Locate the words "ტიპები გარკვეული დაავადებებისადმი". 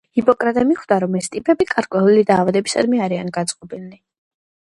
1.35-3.03